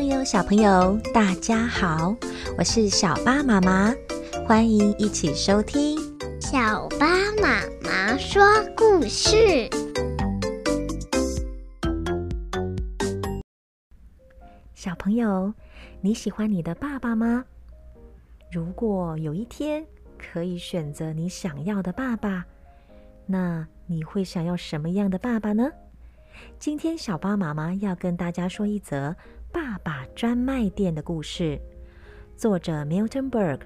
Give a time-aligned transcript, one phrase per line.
[0.00, 2.16] 朋友，小朋友，大家好，
[2.56, 3.94] 我是小巴妈妈，
[4.46, 5.98] 欢迎一起收听
[6.40, 7.06] 小巴
[7.42, 8.42] 妈妈说
[8.74, 9.68] 故事。
[14.74, 15.52] 小朋友，
[16.00, 17.44] 你喜欢你的爸爸吗？
[18.50, 19.84] 如果有一天
[20.16, 22.46] 可以选择你想要的爸爸，
[23.26, 25.70] 那你会想要什么样的爸爸呢？
[26.58, 29.14] 今天小巴妈妈要跟大家说一则
[29.52, 31.60] 爸爸专卖店的故事，
[32.36, 33.60] 作者 Milton Berg，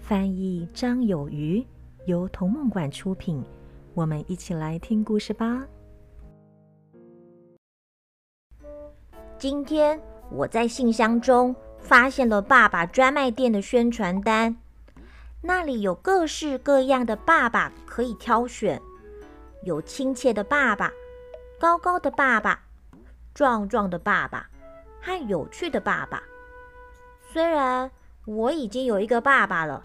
[0.00, 1.64] 翻译张有余，
[2.06, 3.42] 由童梦馆出品。
[3.94, 5.66] 我们一起来听故事吧。
[9.38, 14.56] 今天我在信箱中发现了爸爸专卖店的宣传单，
[15.40, 18.80] 那里有各式各样的爸爸可以挑选，
[19.64, 20.92] 有亲切的爸爸。
[21.60, 22.60] 高高的爸爸，
[23.34, 24.48] 壮壮的爸爸，
[25.02, 26.22] 和有趣的爸爸。
[27.32, 27.90] 虽然
[28.26, 29.82] 我已经有一个爸爸了，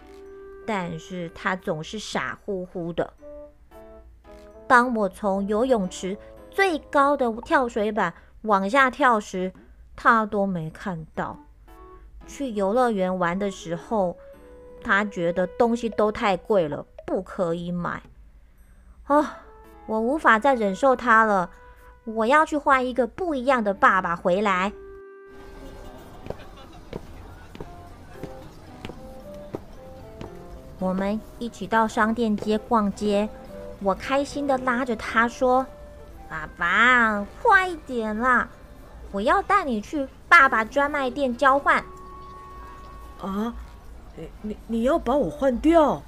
[0.64, 3.12] 但是他总是傻乎乎的。
[4.68, 6.16] 当我从游泳池
[6.48, 9.52] 最高的跳水板往下跳时，
[9.96, 11.36] 他都没看到。
[12.26, 14.16] 去游乐园玩的时候，
[14.82, 18.00] 他觉得东西都太贵了，不可以买。
[19.06, 19.40] 啊，
[19.86, 21.50] 我无法再忍受他了。
[22.04, 24.72] 我要去换一个不一样的爸爸回来。
[30.78, 33.26] 我们一起到商店街逛街，
[33.80, 35.64] 我开心的拉着他说
[36.28, 38.48] ：“爸爸，快一点啦！
[39.10, 41.82] 我要带你去爸爸专卖店交换。”
[43.22, 43.54] 啊，
[44.14, 46.02] 你你你要把我换掉？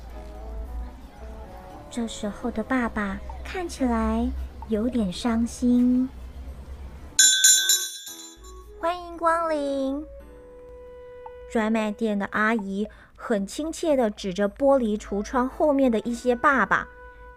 [1.91, 4.28] 这时候的爸爸看起来。
[4.69, 6.09] 有点伤心。
[8.81, 10.05] 欢迎光临！
[11.53, 16.88] 专卖店的阿姨很亲切地指着玻璃橱窗后面的一些爸爸，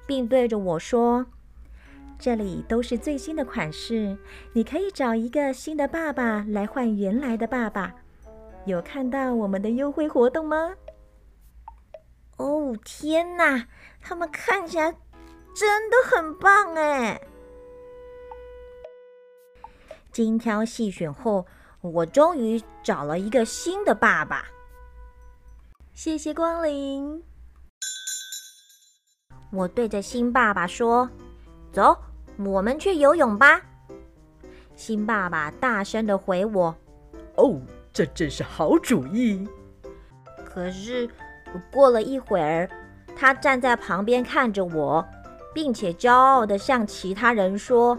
[0.07, 1.28] 并对着我说
[2.17, 4.17] ：“这里都是最新的款式，
[4.53, 7.94] 你可以找一个新的爸爸来换原来的爸爸。
[8.66, 10.73] 有看到我们的优惠活动吗？”
[12.38, 13.67] 哦，天哪！
[14.01, 14.96] 他们看起来……
[15.53, 17.19] 真的很棒哎！
[20.11, 21.45] 精挑细选后，
[21.81, 24.45] 我终于找了一个新的爸爸。
[25.93, 27.23] 谢谢光临。
[29.51, 31.09] 我对着新爸爸说
[31.73, 31.97] ：“走，
[32.37, 33.61] 我们去游泳吧。”
[34.75, 36.73] 新爸爸大声的回我
[37.35, 37.59] ：“哦，
[37.91, 39.47] 这真是好主意。”
[40.45, 41.09] 可是
[41.71, 42.69] 过了一会儿，
[43.16, 45.05] 他站在旁边看着我。
[45.53, 47.97] 并且骄傲地向其他人说：“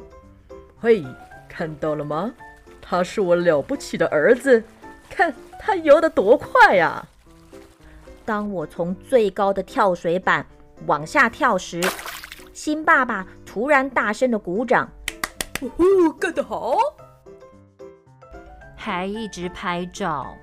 [0.80, 1.04] 嘿，
[1.48, 2.32] 看到了吗？
[2.80, 4.62] 他是我了不起的儿子，
[5.08, 7.06] 看他游得多快呀！”
[8.24, 10.46] 当我从最高的跳水板
[10.86, 11.80] 往下跳时，
[12.52, 14.88] 新爸爸突然大声地鼓掌
[15.60, 16.76] ：“哦吼，干得好！”
[18.76, 20.34] 还一直拍照。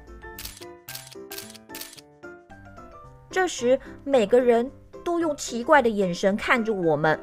[3.30, 4.70] 这时，每个人。
[5.08, 7.18] 都用奇怪的眼神看着我们，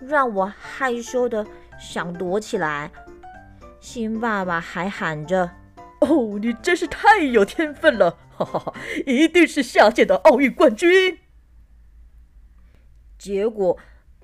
[0.00, 1.44] 让我害羞的
[1.76, 2.92] 想躲起来。
[3.80, 5.50] 新爸爸还喊着
[6.02, 11.18] ：“哦，你真是太有天分了，哈哈哈，一定是下届的奥运冠军。”
[13.18, 13.76] 结果，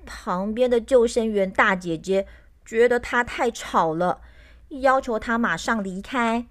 [0.05, 2.25] 旁边的救生员大姐姐
[2.63, 4.21] 觉得他太吵了，
[4.69, 6.45] 要求他马上离开。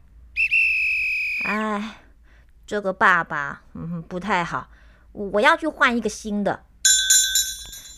[1.47, 1.97] 哎，
[2.67, 4.69] 这个爸爸，嗯，不太好。
[5.13, 6.65] 我要去换一个新的。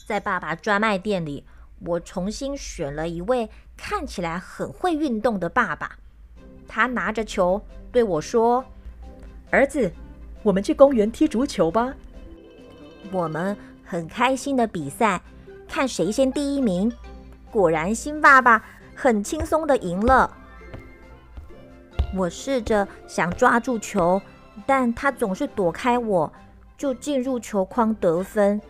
[0.07, 1.47] 在爸爸专卖店里，
[1.81, 5.99] 我重新选了一位看起来很会运动的爸爸。
[6.69, 8.65] 他拿着球对我说
[9.51, 9.91] ：“儿子，
[10.43, 11.95] 我们去公园踢足球吧。”
[13.13, 15.23] 我们很开心的比赛，
[15.69, 16.93] 看谁先第一名。
[17.51, 18.65] 果然，新爸爸
[18.95, 20.37] 很轻松的赢了。
[22.17, 24.21] 我试着想抓住球，
[24.67, 26.33] 但他总是躲开我。
[26.77, 28.61] 就进入球框得分。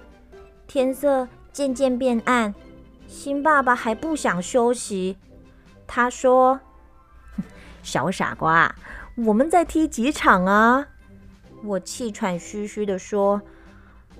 [0.67, 2.55] 天色渐渐变暗，
[3.07, 5.19] 新爸爸还不想休息。
[5.87, 6.61] 他说
[7.83, 8.75] ：“小傻瓜，
[9.27, 10.89] 我们再踢几场啊？”
[11.65, 13.43] 我气喘吁吁地说：“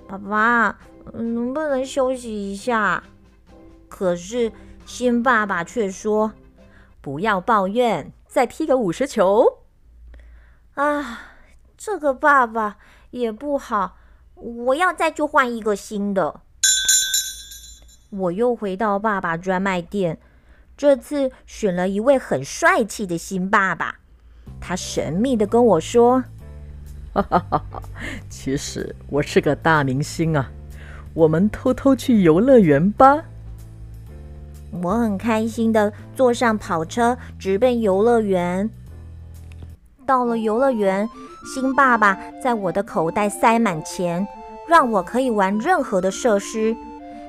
[0.07, 0.79] 爸爸，
[1.13, 3.03] 能不能休息一下？”
[3.89, 4.51] 可是
[4.85, 6.33] 新爸爸却说
[7.01, 9.59] ：“不要抱怨，再踢个五十球。”
[10.75, 11.21] 啊，
[11.77, 12.77] 这个爸爸。
[13.11, 13.97] 也不好，
[14.35, 16.41] 我要再去换一个新的。
[18.09, 20.17] 我又回到爸爸专卖店，
[20.77, 23.99] 这次选了一位很帅气的新爸爸。
[24.61, 26.23] 他神秘地跟我说
[27.13, 27.83] ：“哈哈哈哈，
[28.29, 30.51] 其实我是个大明星啊，
[31.13, 33.23] 我们偷偷去游乐园吧。”
[34.83, 38.69] 我很开心地坐上跑车，直奔游乐园。
[40.05, 41.09] 到了游乐园，
[41.53, 44.27] 新爸爸在我的口袋塞满钱，
[44.67, 46.75] 让我可以玩任何的设施。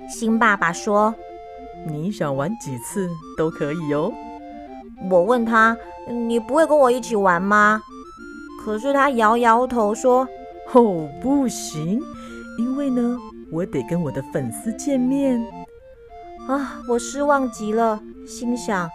[0.08, 1.14] 新爸爸说
[1.88, 4.12] ：“你想玩几次都可以哦。”
[5.10, 5.76] 我问他
[6.08, 7.82] ：“你不会跟我一起玩吗？”
[8.64, 10.26] 可是他摇摇头说
[10.72, 12.00] ：“哦，不行，
[12.58, 13.16] 因为呢，
[13.52, 15.40] 我得跟我的粉丝见面。”
[16.48, 18.88] 啊，我失望极了，心想：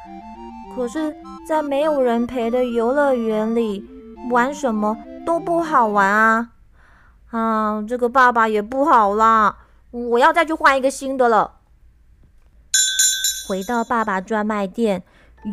[0.76, 1.16] 可是，
[1.48, 3.88] 在没有人陪的游乐园里，
[4.30, 6.50] 玩什么都不好玩啊！
[7.30, 9.58] 啊，这个爸爸也不好啦，
[9.92, 11.60] 我要再去换一个新的了。
[13.48, 15.04] 回到爸爸专卖店，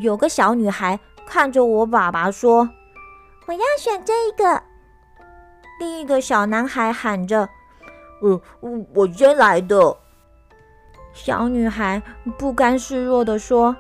[0.01, 2.71] 有个小女孩看着我爸爸说
[3.47, 4.63] ：“我要选这个。”
[5.81, 7.49] 另一个小男孩喊着
[8.23, 8.41] ：“呃，
[8.95, 9.97] 我先来的。”
[11.13, 12.01] 小女孩
[12.39, 13.77] 不甘示弱地说：“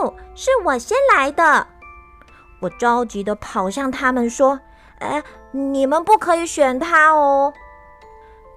[0.00, 1.66] 不是我先来的。”
[2.60, 4.58] 我着急的跑向他们说
[4.98, 5.22] ：“哎，
[5.52, 7.52] 你们不可以选他哦！”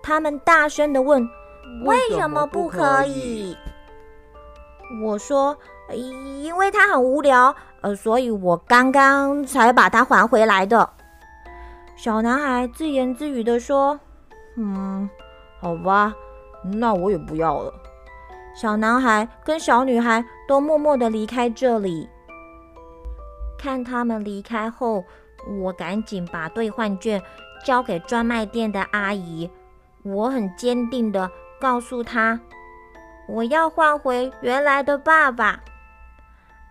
[0.01, 1.27] 他们大声的问
[1.85, 3.55] ：“为什么不可以？”
[5.03, 5.55] 我说
[5.93, 10.89] ：“因为他很无聊，呃，所以我刚刚才把他还回来的。”
[11.95, 13.99] 小男孩自言自语的说
[14.57, 15.07] ：“嗯，
[15.59, 16.13] 好吧，
[16.63, 17.71] 那我也不要了。”
[18.53, 22.09] 小男孩跟小女孩都默默地离开这里。
[23.57, 25.03] 看他们离开后，
[25.61, 27.21] 我赶紧把兑换券
[27.63, 29.49] 交给专卖店的阿姨。
[30.03, 32.39] 我很坚定地告诉她，
[33.27, 35.61] 我要换回原来的爸爸。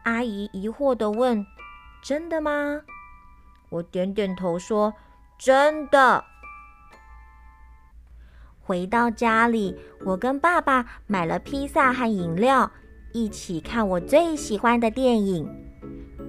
[0.05, 1.47] 阿姨疑惑地问
[2.03, 2.81] ：“真的吗？”
[3.71, 4.93] 我点点头说
[5.39, 6.25] ：“真的。”
[8.71, 12.71] 回到家里，我跟爸爸买了披萨和饮料，
[13.11, 15.45] 一起看我最喜欢的电影。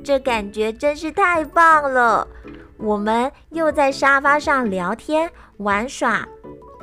[0.03, 2.27] 这感觉真是太棒了！
[2.77, 6.27] 我们又在沙发上聊天玩耍，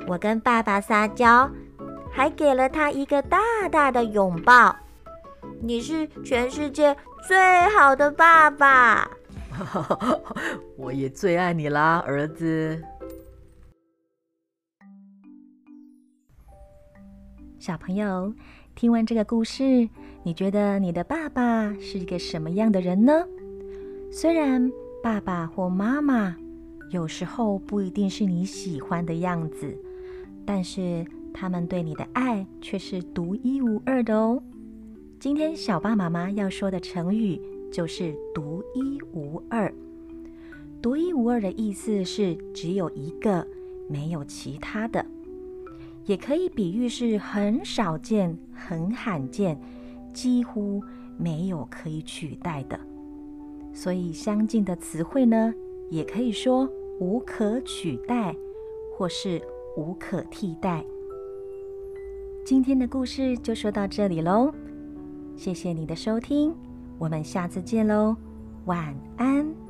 [0.07, 1.51] 我跟爸爸撒娇，
[2.13, 4.77] 还给了他一个大大的拥抱。
[5.61, 6.97] 你是全世界
[7.27, 7.37] 最
[7.77, 9.11] 好的爸爸！
[10.79, 12.81] 我也最爱你啦，儿子。
[17.69, 18.33] 小朋友，
[18.75, 19.91] 听完这个故事，
[20.23, 23.13] 你觉得你的爸爸是一个什么样的人呢？
[24.11, 24.73] 虽然
[25.03, 26.35] 爸爸或妈妈
[26.91, 29.77] 有时候不一定是你喜欢的样子，
[30.47, 31.05] 但是
[31.35, 34.43] 他们对你的爱却是独一无二的哦。
[35.21, 37.39] 今天小爸妈妈要说的成语
[37.71, 39.71] 就是“独一无二”。
[40.81, 43.47] 独一无二的意思是只有一个，
[43.91, 45.05] 没有其他的。
[46.09, 49.61] 也可以比喻是很少见、很罕见，
[50.15, 50.83] 几乎
[51.19, 52.81] 没有可以取代的。
[53.75, 55.53] 所以相近的词汇呢，
[55.91, 56.67] 也可以说
[56.99, 58.35] 无可取代，
[58.97, 59.39] 或是
[59.77, 60.83] 无可替代。
[62.43, 64.51] 今天的故事就说到这里喽，
[65.37, 66.55] 谢谢你的收听，
[66.99, 68.17] 我们下次见喽，
[68.65, 69.68] 晚安。